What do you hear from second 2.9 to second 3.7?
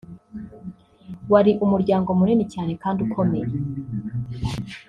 ukomeye